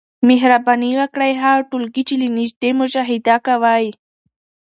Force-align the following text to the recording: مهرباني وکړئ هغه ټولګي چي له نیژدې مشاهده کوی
مهرباني 0.27 0.91
وکړئ 0.99 1.31
هغه 1.43 1.61
ټولګي 1.69 2.03
چي 2.07 2.15
له 2.21 2.27
نیژدې 2.37 2.69
مشاهده 2.79 3.35
کوی 3.45 3.87